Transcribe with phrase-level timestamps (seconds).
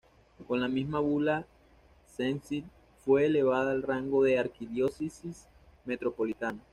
[0.47, 1.45] Con la misma bula,
[2.07, 2.63] Przemyśl
[3.05, 5.47] fue elevada al rango de arquidiócesis
[5.85, 6.59] metropolitana.